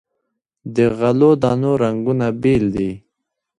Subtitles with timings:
[0.75, 2.91] د غلو دانو رنګونه بیل دي.